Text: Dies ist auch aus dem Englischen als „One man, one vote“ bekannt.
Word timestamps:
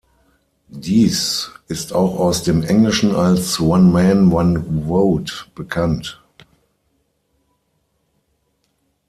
Dies 0.73 1.51
ist 1.67 1.93
auch 1.93 2.17
aus 2.19 2.41
dem 2.41 2.63
Englischen 2.63 3.13
als 3.15 3.59
„One 3.59 3.83
man, 3.83 4.31
one 4.31 4.61
vote“ 4.87 5.45
bekannt. 5.53 6.19